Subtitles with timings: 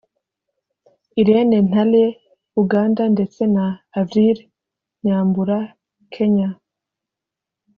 [1.21, 2.03] Irene Ntale
[2.61, 3.65] (Uganda) ndetse na
[4.01, 4.37] Avril
[5.03, 5.57] Nyambura
[6.13, 6.49] (Kenya)